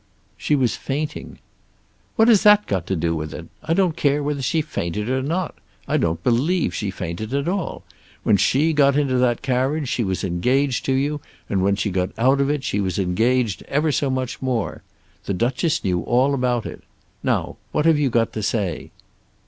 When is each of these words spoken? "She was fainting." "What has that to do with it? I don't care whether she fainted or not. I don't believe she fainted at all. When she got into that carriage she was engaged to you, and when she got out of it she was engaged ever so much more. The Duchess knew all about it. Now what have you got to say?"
"She 0.35 0.55
was 0.55 0.75
fainting." 0.75 1.37
"What 2.15 2.27
has 2.27 2.41
that 2.41 2.65
to 2.87 2.95
do 2.95 3.15
with 3.15 3.35
it? 3.35 3.49
I 3.61 3.75
don't 3.75 3.95
care 3.95 4.23
whether 4.23 4.41
she 4.41 4.63
fainted 4.63 5.11
or 5.11 5.21
not. 5.21 5.53
I 5.87 5.97
don't 5.97 6.23
believe 6.23 6.73
she 6.73 6.89
fainted 6.89 7.35
at 7.35 7.47
all. 7.47 7.83
When 8.23 8.35
she 8.35 8.73
got 8.73 8.97
into 8.97 9.19
that 9.19 9.43
carriage 9.43 9.87
she 9.89 10.03
was 10.03 10.23
engaged 10.23 10.85
to 10.85 10.93
you, 10.93 11.21
and 11.47 11.61
when 11.61 11.75
she 11.75 11.91
got 11.91 12.09
out 12.17 12.41
of 12.41 12.49
it 12.49 12.63
she 12.63 12.81
was 12.81 12.97
engaged 12.97 13.61
ever 13.67 13.91
so 13.91 14.09
much 14.09 14.41
more. 14.41 14.81
The 15.25 15.35
Duchess 15.35 15.83
knew 15.83 16.01
all 16.01 16.33
about 16.33 16.65
it. 16.65 16.81
Now 17.21 17.57
what 17.71 17.85
have 17.85 17.99
you 17.99 18.09
got 18.09 18.33
to 18.33 18.41
say?" 18.41 18.89